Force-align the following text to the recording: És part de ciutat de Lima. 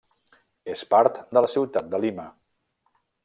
És 0.75 0.81
part 0.93 1.19
de 1.37 1.45
ciutat 1.57 1.93
de 1.93 2.01
Lima. 2.07 2.25